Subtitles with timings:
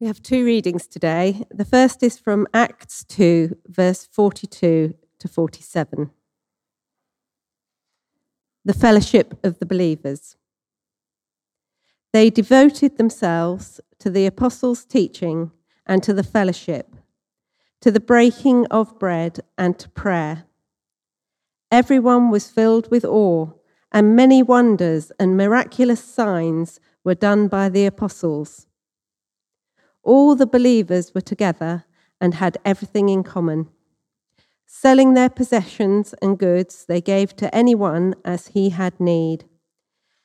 [0.00, 1.44] We have two readings today.
[1.50, 6.10] The first is from Acts 2, verse 42 to 47.
[8.64, 10.36] The fellowship of the believers.
[12.14, 15.50] They devoted themselves to the apostles' teaching
[15.84, 16.96] and to the fellowship,
[17.82, 20.44] to the breaking of bread and to prayer.
[21.70, 23.50] Everyone was filled with awe,
[23.92, 28.66] and many wonders and miraculous signs were done by the apostles.
[30.02, 31.84] All the believers were together
[32.20, 33.68] and had everything in common.
[34.66, 39.44] Selling their possessions and goods, they gave to anyone as he had need.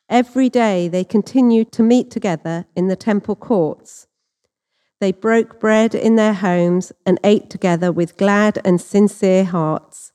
[0.08, 4.08] Every day they continued to meet together in the temple courts.
[5.02, 10.14] They broke bread in their homes and ate together with glad and sincere hearts,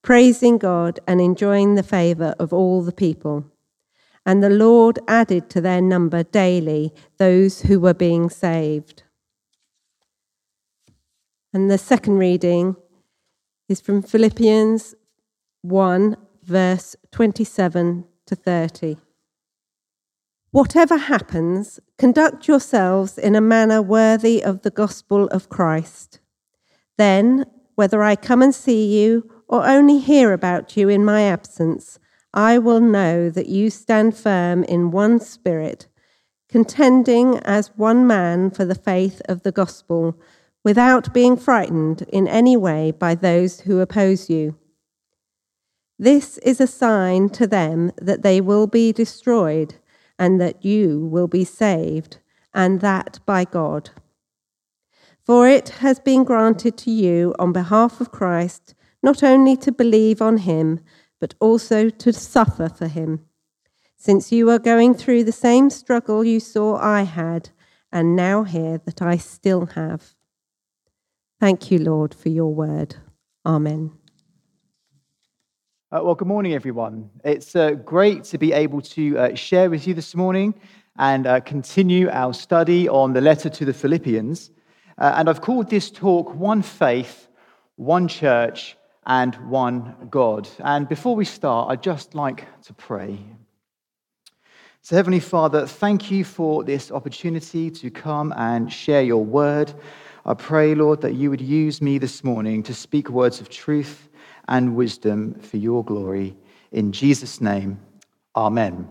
[0.00, 3.51] praising God and enjoying the favor of all the people.
[4.24, 9.02] And the Lord added to their number daily those who were being saved.
[11.52, 12.76] And the second reading
[13.68, 14.94] is from Philippians
[15.62, 18.96] 1, verse 27 to 30.
[20.50, 26.20] Whatever happens, conduct yourselves in a manner worthy of the gospel of Christ.
[26.98, 31.98] Then, whether I come and see you or only hear about you in my absence,
[32.34, 35.86] I will know that you stand firm in one spirit,
[36.48, 40.18] contending as one man for the faith of the gospel,
[40.64, 44.56] without being frightened in any way by those who oppose you.
[45.98, 49.74] This is a sign to them that they will be destroyed
[50.18, 52.18] and that you will be saved,
[52.54, 53.90] and that by God.
[55.24, 60.22] For it has been granted to you on behalf of Christ not only to believe
[60.22, 60.80] on him,
[61.22, 63.24] but also to suffer for him,
[63.96, 67.50] since you are going through the same struggle you saw I had,
[67.92, 70.16] and now hear that I still have.
[71.38, 72.96] Thank you, Lord, for your word.
[73.46, 73.92] Amen.
[75.92, 77.08] Uh, well, good morning, everyone.
[77.24, 80.52] It's uh, great to be able to uh, share with you this morning
[80.98, 84.50] and uh, continue our study on the letter to the Philippians.
[84.98, 87.28] Uh, and I've called this talk One Faith,
[87.76, 88.76] One Church,
[89.06, 90.48] and One God.
[90.60, 93.18] And before we start, I'd just like to pray.
[94.82, 99.72] So, Heavenly Father, thank you for this opportunity to come and share your word.
[100.26, 104.08] I pray, Lord, that you would use me this morning to speak words of truth
[104.48, 106.36] and wisdom for your glory.
[106.72, 107.80] In Jesus' name,
[108.34, 108.88] Amen.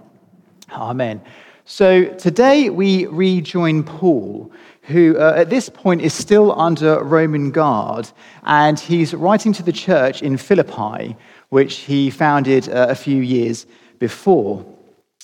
[0.72, 1.22] Amen.
[1.72, 4.52] So today we rejoin Paul,
[4.82, 8.10] who uh, at this point is still under Roman guard,
[8.44, 11.16] and he's writing to the church in Philippi,
[11.48, 13.68] which he founded uh, a few years
[14.00, 14.66] before.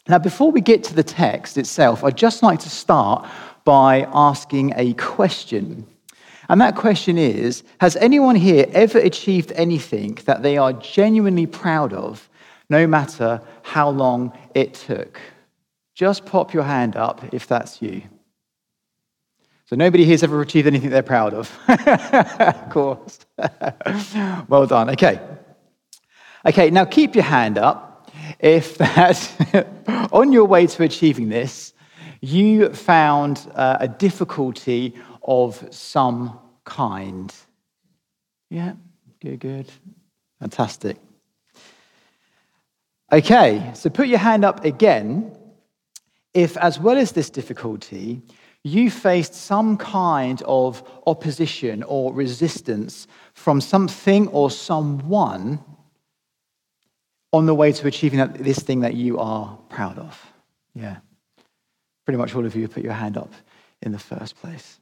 [0.08, 3.28] Now, before we get to the text itself, I'd just like to start
[3.66, 5.86] by asking a question.
[6.48, 11.92] And that question is Has anyone here ever achieved anything that they are genuinely proud
[11.92, 12.30] of,
[12.70, 15.20] no matter how long it took?
[15.98, 18.04] Just pop your hand up if that's you.
[19.66, 21.52] So nobody here's ever achieved anything they're proud of.
[21.68, 23.18] of course.
[24.48, 24.92] well done.
[24.92, 25.20] Okay.
[26.46, 28.08] Okay, now keep your hand up
[28.40, 29.68] if that,
[30.12, 31.74] on your way to achieving this,
[32.22, 34.94] you found uh, a difficulty
[35.24, 37.34] of some kind.
[38.52, 38.74] Yeah,
[39.20, 39.72] good, good.
[40.40, 40.98] Fantastic.
[43.12, 45.37] Okay, so put your hand up again
[46.38, 48.22] if, as well as this difficulty,
[48.64, 55.60] you faced some kind of opposition or resistance from something or someone
[57.34, 60.32] on the way to achieving that, this thing that you are proud of.
[60.76, 60.98] Yeah.
[62.06, 63.34] Pretty much all of you put your hand up
[63.82, 64.80] in the first place.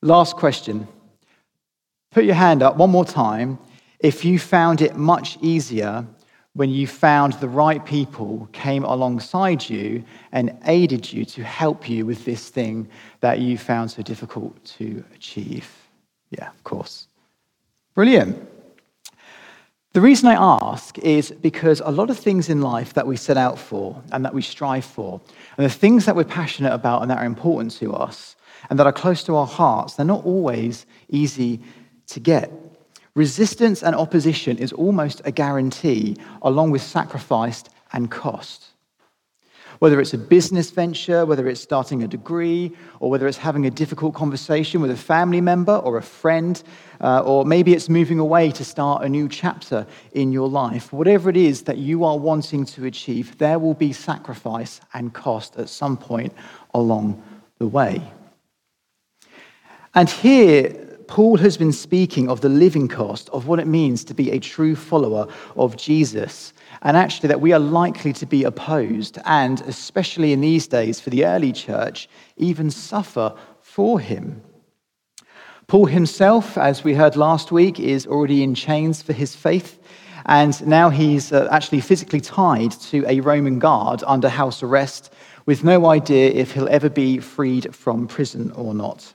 [0.00, 0.86] Last question.
[2.12, 3.58] Put your hand up one more time
[3.98, 6.06] if you found it much easier
[6.54, 12.04] when you found the right people came alongside you and aided you to help you
[12.04, 12.88] with this thing
[13.20, 15.70] that you found so difficult to achieve.
[16.30, 17.06] Yeah, of course.
[17.94, 18.48] Brilliant.
[19.94, 23.36] The reason I ask is because a lot of things in life that we set
[23.36, 25.20] out for and that we strive for,
[25.56, 28.34] and the things that we're passionate about and that are important to us,
[28.70, 31.60] and that are close to our hearts, they're not always easy
[32.06, 32.50] to get.
[33.14, 37.62] Resistance and opposition is almost a guarantee, along with sacrifice
[37.92, 38.68] and cost.
[39.80, 43.70] Whether it's a business venture, whether it's starting a degree, or whether it's having a
[43.70, 46.62] difficult conversation with a family member or a friend,
[47.00, 51.28] uh, or maybe it's moving away to start a new chapter in your life, whatever
[51.28, 55.68] it is that you are wanting to achieve, there will be sacrifice and cost at
[55.68, 56.32] some point
[56.72, 57.20] along
[57.58, 58.00] the way.
[59.94, 64.14] And here, Paul has been speaking of the living cost of what it means to
[64.14, 65.26] be a true follower
[65.56, 66.54] of Jesus.
[66.80, 71.10] And actually, that we are likely to be opposed, and especially in these days for
[71.10, 74.40] the early church, even suffer for him.
[75.66, 79.80] Paul himself, as we heard last week, is already in chains for his faith.
[80.24, 85.12] And now he's uh, actually physically tied to a Roman guard under house arrest
[85.44, 89.12] with no idea if he'll ever be freed from prison or not.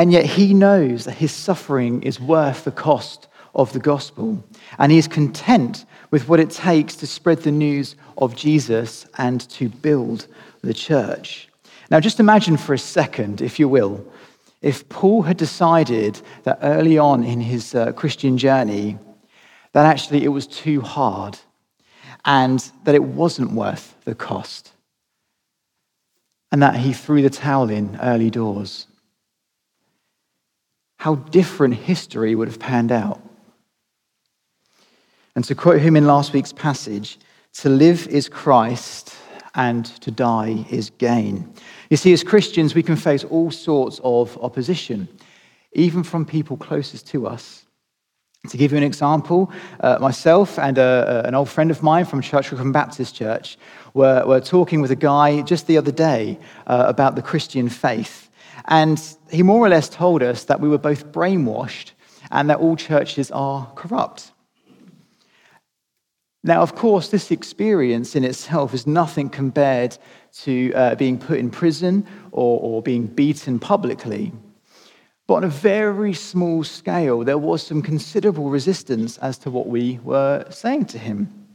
[0.00, 4.42] And yet he knows that his suffering is worth the cost of the gospel.
[4.78, 9.46] And he is content with what it takes to spread the news of Jesus and
[9.50, 10.26] to build
[10.62, 11.50] the church.
[11.90, 14.02] Now, just imagine for a second, if you will,
[14.62, 18.96] if Paul had decided that early on in his uh, Christian journey
[19.74, 21.38] that actually it was too hard
[22.24, 24.72] and that it wasn't worth the cost,
[26.50, 28.86] and that he threw the towel in early doors
[31.00, 33.22] how different history would have panned out.
[35.34, 37.18] And to quote him in last week's passage,
[37.54, 39.14] to live is Christ
[39.54, 41.54] and to die is gain.
[41.88, 45.08] You see, as Christians, we can face all sorts of opposition,
[45.72, 47.64] even from people closest to us.
[48.50, 49.50] To give you an example,
[49.80, 53.56] uh, myself and uh, uh an old friend of mine from Church Crookham Baptist Church
[53.94, 58.29] were, were talking with a guy just the other day uh, about the Christian faith.
[58.66, 61.92] And he more or less told us that we were both brainwashed
[62.30, 64.32] and that all churches are corrupt.
[66.42, 69.98] Now, of course, this experience in itself is nothing compared
[70.42, 74.32] to uh, being put in prison or, or being beaten publicly.
[75.26, 79.98] But on a very small scale, there was some considerable resistance as to what we
[80.02, 81.46] were saying to him.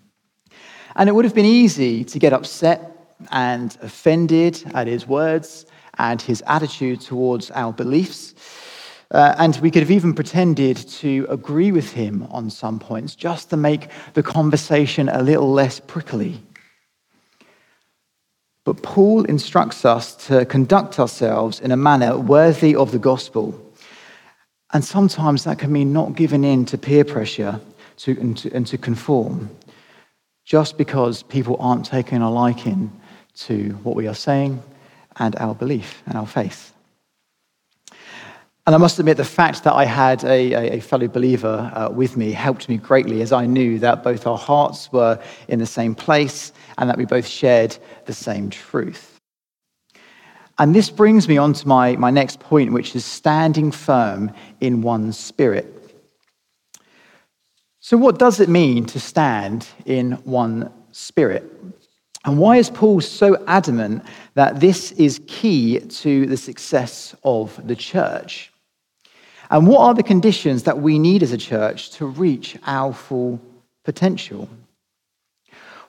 [0.96, 5.66] And it would have been easy to get upset and offended at his words
[5.98, 8.34] and his attitude towards our beliefs.
[9.12, 13.50] Uh, and we could have even pretended to agree with him on some points just
[13.50, 16.42] to make the conversation a little less prickly.
[18.64, 23.62] But Paul instructs us to conduct ourselves in a manner worthy of the gospel.
[24.74, 27.62] And sometimes that can mean not giving in to peer pressure
[27.98, 29.56] to, and, to, and to conform,
[30.44, 32.92] just because people aren't taking a liking
[33.36, 34.64] to what we are saying
[35.18, 36.74] and our belief and our faith.
[38.68, 42.18] And I must admit, the fact that I had a, a fellow believer uh, with
[42.18, 45.94] me helped me greatly as I knew that both our hearts were in the same
[45.94, 49.20] place and that we both shared the same truth.
[50.58, 54.32] And this brings me on to my, my next point, which is standing firm
[54.62, 55.72] in one spirit.
[57.82, 61.44] So, what does it mean to stand in one spirit?
[62.26, 67.76] And why is Paul so adamant that this is key to the success of the
[67.76, 68.52] church?
[69.52, 73.40] And what are the conditions that we need as a church to reach our full
[73.84, 74.50] potential?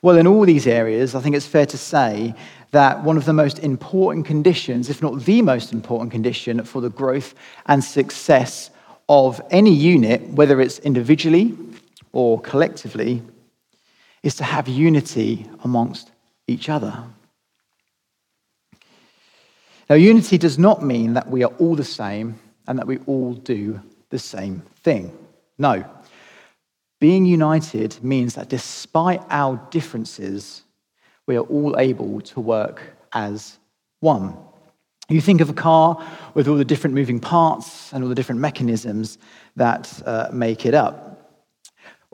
[0.03, 2.35] Well, in all these areas, I think it's fair to say
[2.73, 6.91] that one of the most important conditions, if not the most important condition for the
[6.91, 7.35] growth
[7.65, 8.71] and success
[9.09, 11.57] of any unit, whether it's individually
[12.13, 13.23] or collectively,
[14.23, 16.11] is to have unity amongst
[16.49, 17.05] each other.
[19.89, 23.35] Now, unity does not mean that we are all the same and that we all
[23.35, 25.17] do the same thing.
[25.59, 25.85] No.
[27.01, 30.63] Being united means that despite our differences,
[31.27, 33.59] we are all able to work as
[34.01, 34.37] one.
[35.09, 38.41] You think of a car with all the different moving parts and all the different
[38.41, 39.19] mechanisms
[39.55, 41.16] that uh, make it up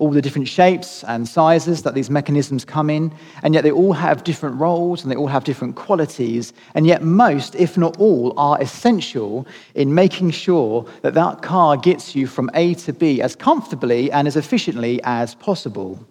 [0.02, 3.92] all the different shapes and sizes that these mechanisms come in, and yet they all
[3.92, 8.34] have different roles and they all have different qualities, and yet most, if not all,
[8.36, 13.36] are essential in making sure that that car gets you from A to B as
[13.36, 16.04] comfortably and as efficiently as possible.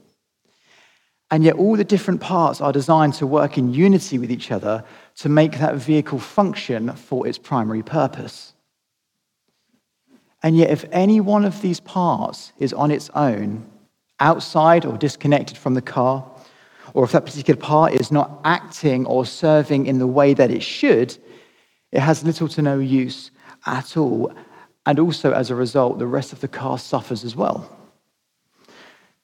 [1.29, 4.86] And yet all the different parts are designed to work in unity with each other
[5.17, 8.53] to make that vehicle function for its primary purpose.
[10.43, 13.65] And yet, if any one of these parts is on its own,
[14.22, 16.25] outside or disconnected from the car,
[16.94, 20.63] or if that particular part is not acting or serving in the way that it
[20.63, 21.18] should,
[21.92, 23.32] it has little to no use
[23.66, 24.34] at all.
[24.86, 27.70] And also, as a result, the rest of the car suffers as well.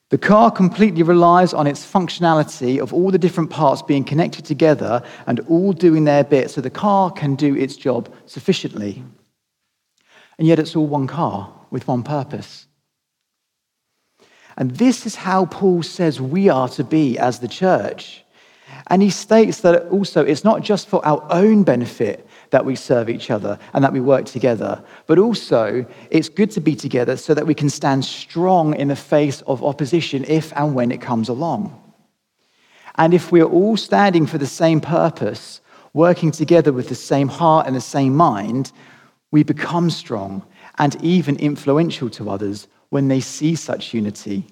[0.10, 5.04] The car completely relies on its functionality of all the different parts being connected together
[5.25, 9.04] and all doing their bit so the car can do its job sufficiently.
[10.38, 12.66] And yet, it's all one car with one purpose.
[14.58, 18.24] And this is how Paul says we are to be as the church.
[18.88, 23.10] And he states that also it's not just for our own benefit that we serve
[23.10, 24.84] each other and that we work together.
[25.06, 28.96] But also, it's good to be together so that we can stand strong in the
[28.96, 31.80] face of opposition if and when it comes along.
[32.96, 35.62] And if we're all standing for the same purpose,
[35.94, 38.72] working together with the same heart and the same mind,
[39.32, 40.44] we become strong
[40.80, 44.46] and even influential to others when they see such unity.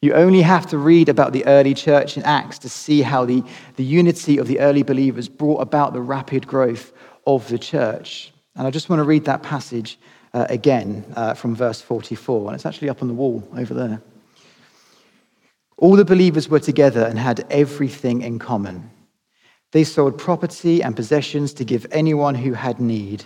[0.00, 3.42] You only have to read about the early church in Acts to see how the,
[3.76, 6.92] the unity of the early believers brought about the rapid growth
[7.26, 8.32] of the church.
[8.54, 9.98] And I just want to read that passage
[10.34, 12.48] uh, again uh, from verse 44.
[12.48, 14.00] And it's actually up on the wall over there.
[15.78, 18.90] All the believers were together and had everything in common.
[19.72, 23.24] They sold property and possessions to give anyone who had need.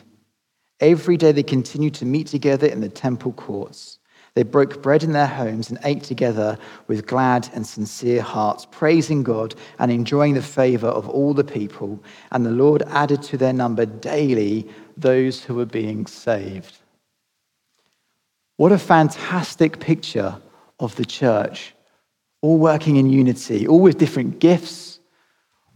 [0.82, 4.00] Every day they continued to meet together in the temple courts.
[4.34, 6.58] They broke bread in their homes and ate together
[6.88, 12.02] with glad and sincere hearts, praising God and enjoying the favor of all the people.
[12.32, 16.78] And the Lord added to their number daily those who were being saved.
[18.56, 20.36] What a fantastic picture
[20.80, 21.74] of the church,
[22.40, 24.98] all working in unity, all with different gifts,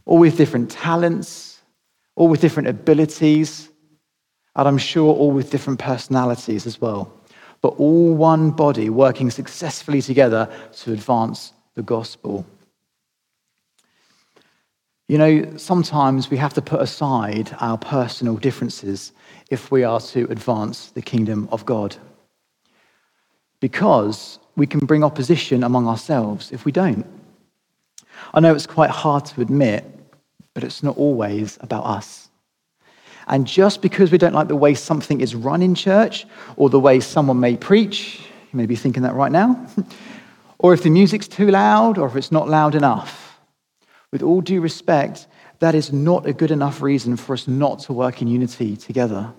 [0.05, 1.63] all with different talents,
[2.17, 3.71] all with different abilities,
[4.57, 7.13] and I'm sure all with different personalities as well
[7.67, 12.47] but all one body working successfully together to advance the gospel.
[15.09, 19.13] You know, sometimes we have to put aside our personal differences
[19.51, 21.97] if we are to advance the kingdom of God.
[23.61, 27.07] Because we can bring opposition among ourselves if we don't.
[28.35, 29.85] I know it's quite hard to admit,
[30.55, 32.29] but it's not always about us.
[33.27, 36.81] And just because we don't like the way something is run in church or the
[36.81, 38.21] way someone may preach,
[38.53, 39.67] you may be thinking that right now,
[40.59, 43.41] or if the music's too loud or if it's not loud enough,
[44.13, 45.27] with all due respect,
[45.59, 49.33] that is not a good enough reason for us not to work in unity together.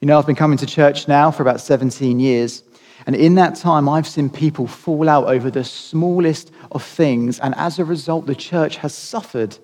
[0.00, 2.62] You know, I've been coming to church now for about 17 years,
[3.06, 7.54] and in that time, I've seen people fall out over the smallest of things, and
[7.56, 9.56] as a result, the church has suffered.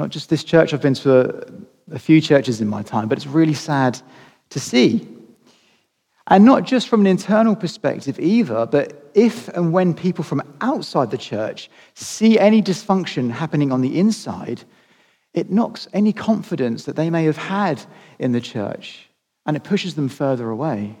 [0.00, 1.10] Not just this church, I've been to
[1.90, 4.00] a, a few churches in my time, but it's really sad
[4.48, 5.06] to see.
[6.26, 11.10] And not just from an internal perspective either, but if and when people from outside
[11.10, 14.64] the church see any dysfunction happening on the inside,
[15.34, 17.84] it knocks any confidence that they may have had
[18.18, 19.06] in the church
[19.44, 20.96] and it pushes them further away.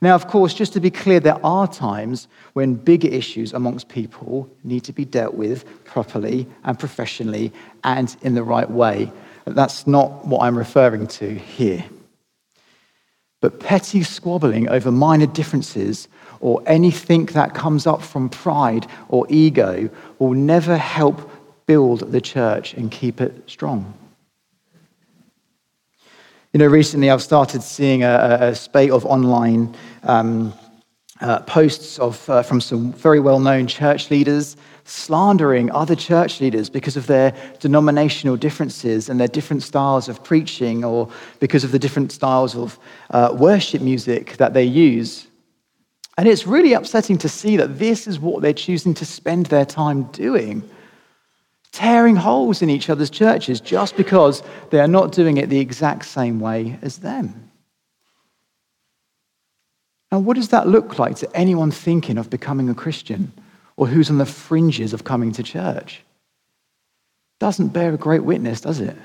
[0.00, 4.50] Now, of course, just to be clear, there are times when bigger issues amongst people
[4.62, 7.52] need to be dealt with properly and professionally
[7.84, 9.10] and in the right way.
[9.46, 11.84] That's not what I'm referring to here.
[13.40, 16.08] But petty squabbling over minor differences
[16.40, 19.88] or anything that comes up from pride or ego
[20.18, 21.30] will never help
[21.66, 23.94] build the church and keep it strong.
[26.56, 30.54] You know, recently I've started seeing a, a spate of online um,
[31.20, 36.70] uh, posts of, uh, from some very well known church leaders slandering other church leaders
[36.70, 41.10] because of their denominational differences and their different styles of preaching or
[41.40, 42.78] because of the different styles of
[43.10, 45.26] uh, worship music that they use.
[46.16, 49.66] And it's really upsetting to see that this is what they're choosing to spend their
[49.66, 50.66] time doing
[51.76, 56.06] tearing holes in each other's churches just because they are not doing it the exact
[56.06, 57.50] same way as them.
[60.10, 63.30] Now, what does that look like to anyone thinking of becoming a Christian
[63.76, 66.02] or who's on the fringes of coming to church?
[67.40, 68.96] Doesn't bear a great witness, does it?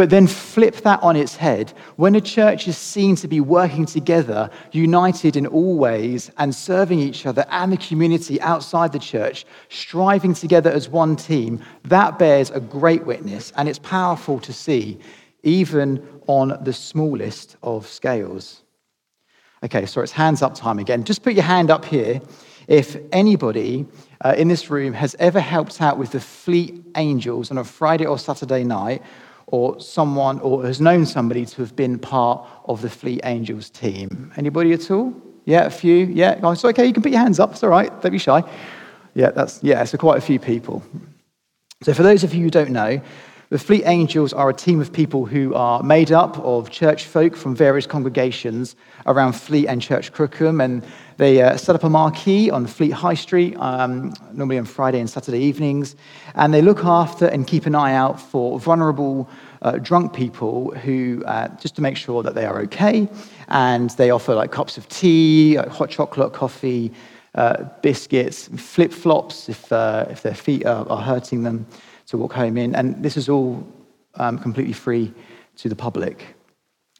[0.00, 1.74] But then flip that on its head.
[1.96, 7.00] When a church is seen to be working together, united in all ways, and serving
[7.00, 12.48] each other and the community outside the church, striving together as one team, that bears
[12.48, 14.98] a great witness, and it's powerful to see,
[15.42, 18.62] even on the smallest of scales.
[19.62, 21.04] Okay, so it's hands up time again.
[21.04, 22.22] Just put your hand up here
[22.68, 23.86] if anybody
[24.24, 28.06] uh, in this room has ever helped out with the Fleet Angels on a Friday
[28.06, 29.02] or Saturday night
[29.50, 34.32] or someone or has known somebody to have been part of the Fleet Angels team.
[34.36, 35.14] Anybody at all?
[35.44, 36.06] Yeah, a few.
[36.06, 36.86] Yeah, oh, it's okay.
[36.86, 37.52] You can put your hands up.
[37.52, 37.90] It's all right.
[38.00, 38.42] Don't be shy.
[39.14, 39.84] Yeah, that's yeah.
[39.84, 40.82] So quite a few people.
[41.82, 43.00] So for those of you who don't know,
[43.50, 47.34] the Fleet Angels are a team of people who are made up of church folk
[47.34, 48.76] from various congregations
[49.06, 50.84] around Fleet and Church Crookham, and
[51.16, 55.10] they uh, set up a marquee on Fleet High Street, um, normally on Friday and
[55.10, 55.96] Saturday evenings,
[56.36, 59.28] and they look after and keep an eye out for vulnerable
[59.62, 63.08] uh, drunk people who, uh, just to make sure that they are okay,
[63.48, 66.92] and they offer like cups of tea, hot chocolate, coffee,
[67.34, 71.66] uh, biscuits, flip flops if, uh, if their feet are, are, hurting them
[72.06, 72.74] to walk home in.
[72.74, 73.66] And this is all
[74.14, 75.12] um, completely free
[75.56, 76.34] to the public.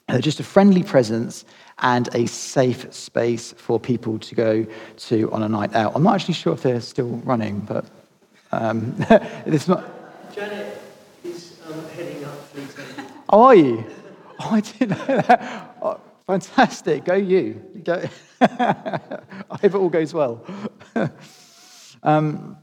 [0.09, 1.45] Uh, just a friendly presence
[1.79, 5.93] and a safe space for people to go to on a night out.
[5.95, 7.85] I'm not actually sure if they're still running, but
[8.53, 8.95] um,
[9.47, 9.85] it's not.
[10.35, 10.81] Janet
[11.25, 12.69] is um, heading up Fleet
[13.29, 13.85] Oh, are you?
[14.43, 15.77] Oh, I didn't know that.
[15.83, 17.05] Oh, fantastic.
[17.05, 17.63] Go you.
[17.85, 18.03] Go.
[18.43, 20.43] I hope it all goes well.
[22.03, 22.57] um,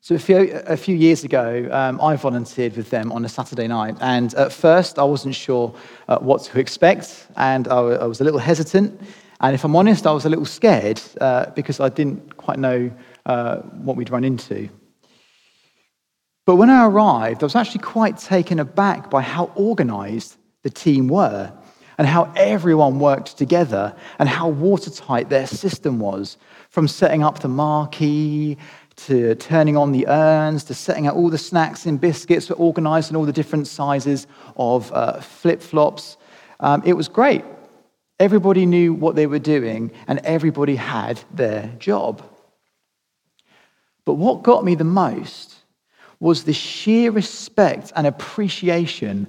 [0.00, 3.66] so, a few, a few years ago, um, I volunteered with them on a Saturday
[3.66, 3.96] night.
[4.00, 5.74] And at first, I wasn't sure
[6.08, 9.00] uh, what to expect, and I, I, was a little hesitant.
[9.40, 12.90] And if I'm honest, I was a little scared uh, because I didn't quite know
[13.26, 14.70] uh, what we'd run into.
[16.46, 21.08] But when I arrived, I was actually quite taken aback by how organized the team
[21.08, 21.52] were
[21.98, 26.36] and how everyone worked together and how watertight their system was
[26.68, 28.56] from setting up the marquee
[28.96, 33.16] to turning on the urns, to setting out all the snacks and biscuits, to organizing
[33.16, 34.26] all the different sizes
[34.56, 36.16] of uh, flip flops.
[36.60, 37.44] Um, it was great.
[38.18, 42.22] Everybody knew what they were doing, and everybody had their job.
[44.06, 45.56] But what got me the most
[46.18, 49.26] was the sheer respect and appreciation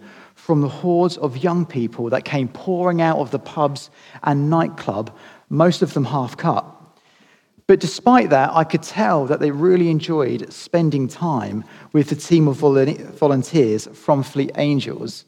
[0.47, 3.89] from the hordes of young people that came pouring out of the pubs
[4.23, 5.13] and nightclub,
[5.49, 6.65] most of them half cut.
[7.67, 12.47] But despite that, I could tell that they really enjoyed spending time with the team
[12.47, 15.25] of volunteers from Fleet Angels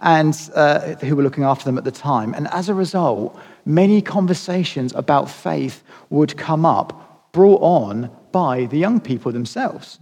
[0.00, 2.34] and uh, who were looking after them at the time.
[2.34, 8.78] And as a result, many conversations about faith would come up, brought on by the
[8.78, 10.00] young people themselves.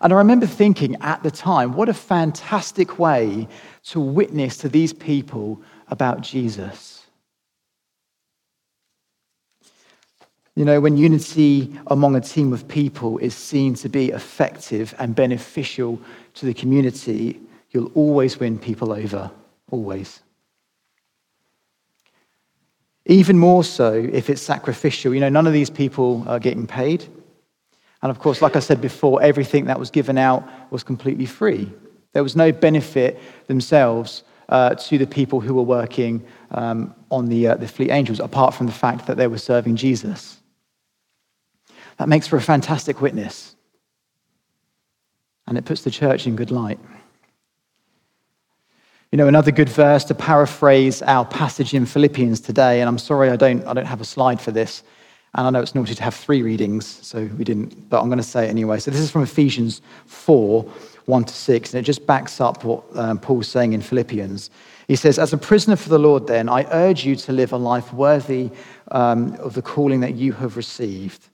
[0.00, 3.46] And I remember thinking at the time, what a fantastic way
[3.84, 7.06] to witness to these people about Jesus.
[10.56, 15.14] You know, when unity among a team of people is seen to be effective and
[15.14, 16.00] beneficial
[16.34, 19.30] to the community, you'll always win people over.
[19.70, 20.20] Always.
[23.06, 25.14] Even more so if it's sacrificial.
[25.14, 27.06] You know, none of these people are getting paid.
[28.02, 31.70] And of course, like I said before, everything that was given out was completely free.
[32.12, 37.48] There was no benefit themselves uh, to the people who were working um, on the,
[37.48, 40.38] uh, the fleet angels, apart from the fact that they were serving Jesus.
[41.98, 43.54] That makes for a fantastic witness.
[45.46, 46.80] And it puts the church in good light.
[49.12, 53.28] You know, another good verse to paraphrase our passage in Philippians today, and I'm sorry
[53.28, 54.84] I don't, I don't have a slide for this,
[55.34, 58.18] and I know it's naughty to have three readings, so we didn't, but I'm going
[58.18, 58.80] to say it anyway.
[58.80, 60.62] So this is from Ephesians 4
[61.06, 64.50] 1 to 6, and it just backs up what um, Paul's saying in Philippians.
[64.86, 67.56] He says, As a prisoner for the Lord, then, I urge you to live a
[67.56, 68.50] life worthy
[68.90, 71.28] um, of the calling that you have received.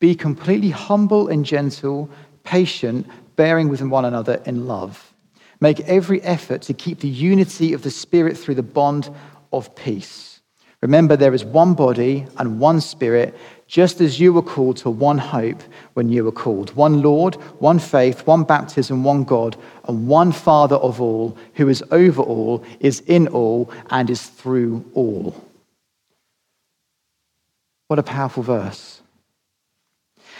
[0.00, 2.08] Be completely humble and gentle,
[2.44, 5.12] patient, bearing with one another in love.
[5.60, 9.12] Make every effort to keep the unity of the Spirit through the bond
[9.52, 10.37] of peace.
[10.80, 13.34] Remember, there is one body and one Spirit,
[13.66, 15.60] just as you were called to one hope
[15.94, 16.74] when you were called.
[16.76, 19.56] One Lord, one faith, one baptism, one God,
[19.88, 24.84] and one Father of all, who is over all, is in all, and is through
[24.94, 25.34] all.
[27.88, 29.02] What a powerful verse.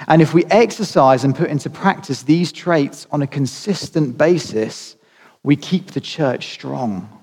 [0.06, 4.94] And if we exercise and put into practice these traits on a consistent basis,
[5.42, 7.17] we keep the church strong.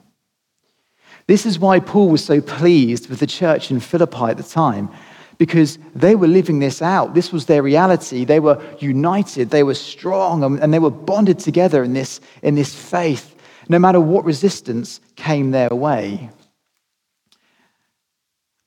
[1.27, 4.89] This is why Paul was so pleased with the church in Philippi at the time,
[5.37, 7.13] because they were living this out.
[7.13, 8.25] This was their reality.
[8.25, 12.75] They were united, they were strong, and they were bonded together in this, in this
[12.75, 13.35] faith,
[13.67, 16.29] no matter what resistance came their way.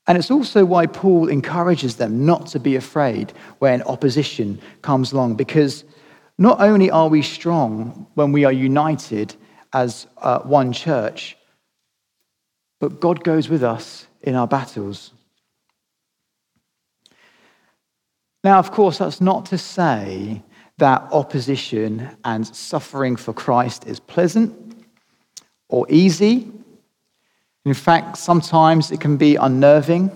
[0.05, 5.35] And it's also why Paul encourages them not to be afraid when opposition comes along,
[5.35, 5.85] because
[6.37, 9.35] not only are we strong when we are united
[9.71, 11.37] as uh, one church,
[12.79, 15.11] but God goes with us in our battles.
[18.43, 20.41] Now, of course, that's not to say
[20.77, 24.85] that opposition and suffering for Christ is pleasant
[25.67, 26.51] or easy
[27.65, 30.11] in fact, sometimes it can be unnerving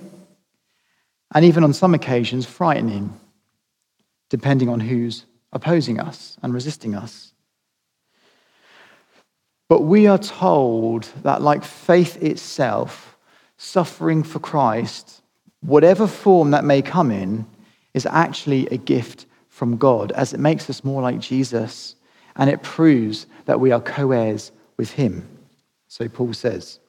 [1.35, 3.19] and even on some occasions frightening,
[4.29, 7.32] depending on who's opposing us and resisting us.
[9.73, 13.17] But we are told that, like faith itself,
[13.57, 15.23] suffering for Christ,
[15.61, 17.47] whatever form that may come in,
[17.95, 21.95] is actually a gift from God as it makes us more like Jesus
[22.35, 25.27] and it proves that we are co heirs with Him.
[25.87, 26.79] So Paul says.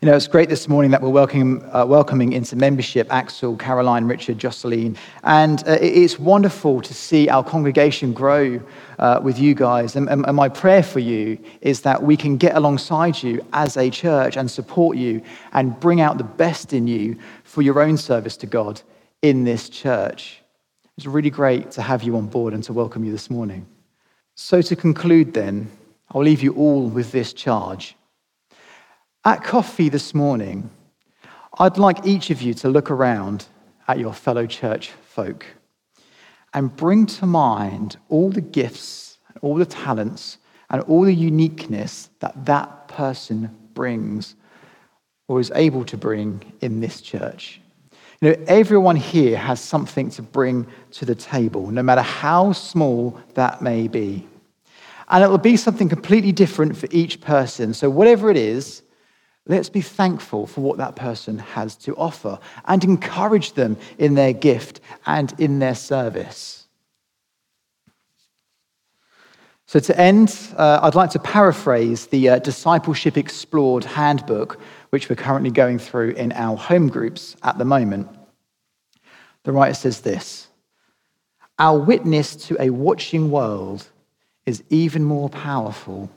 [0.00, 4.06] You know, it's great this morning that we're welcoming, uh, welcoming into membership Axel, Caroline,
[4.06, 4.98] Richard, Jocelyn.
[5.22, 8.60] And uh, it's wonderful to see our congregation grow
[8.98, 9.94] uh, with you guys.
[9.94, 13.76] And, and, and my prayer for you is that we can get alongside you as
[13.76, 17.96] a church and support you and bring out the best in you for your own
[17.96, 18.82] service to God
[19.22, 20.42] in this church.
[20.96, 23.64] It's really great to have you on board and to welcome you this morning.
[24.34, 25.70] So, to conclude, then,
[26.10, 27.96] I'll leave you all with this charge.
[29.26, 30.68] At coffee this morning,
[31.58, 33.46] I'd like each of you to look around
[33.88, 35.46] at your fellow church folk
[36.52, 40.36] and bring to mind all the gifts, all the talents,
[40.68, 44.34] and all the uniqueness that that person brings
[45.26, 47.62] or is able to bring in this church.
[48.20, 53.18] You know, everyone here has something to bring to the table, no matter how small
[53.32, 54.28] that may be.
[55.08, 57.72] And it will be something completely different for each person.
[57.72, 58.82] So, whatever it is,
[59.46, 64.32] Let's be thankful for what that person has to offer and encourage them in their
[64.32, 66.66] gift and in their service.
[69.66, 75.16] So, to end, uh, I'd like to paraphrase the uh, Discipleship Explored handbook, which we're
[75.16, 78.08] currently going through in our home groups at the moment.
[79.42, 80.48] The writer says this
[81.58, 83.86] Our witness to a watching world
[84.46, 86.10] is even more powerful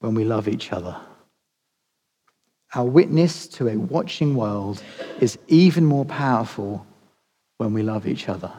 [0.00, 0.96] when we love each other.
[2.74, 4.82] Our witness to a watching world
[5.20, 6.84] is even more powerful
[7.58, 8.52] when we love each other.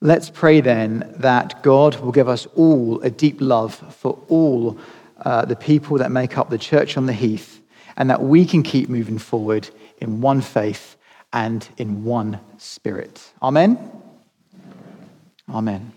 [0.00, 4.78] Let's pray then that God will give us all a deep love for all
[5.24, 7.60] uh, the people that make up the church on the heath,
[7.96, 9.68] and that we can keep moving forward
[9.98, 10.96] in one faith
[11.32, 13.32] and in one spirit.
[13.42, 13.78] Amen.
[15.48, 15.92] Amen.